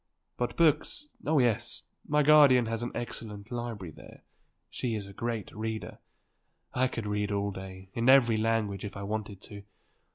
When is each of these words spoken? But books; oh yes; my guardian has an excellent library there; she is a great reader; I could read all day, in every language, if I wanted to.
But 0.35 0.57
books; 0.57 1.09
oh 1.27 1.37
yes; 1.37 1.83
my 2.07 2.23
guardian 2.23 2.65
has 2.65 2.81
an 2.81 2.91
excellent 2.95 3.51
library 3.51 3.91
there; 3.91 4.23
she 4.71 4.95
is 4.95 5.05
a 5.05 5.13
great 5.13 5.55
reader; 5.55 5.99
I 6.73 6.87
could 6.87 7.05
read 7.05 7.31
all 7.31 7.51
day, 7.51 7.89
in 7.93 8.09
every 8.09 8.37
language, 8.37 8.83
if 8.83 8.97
I 8.97 9.03
wanted 9.03 9.41
to. 9.41 9.61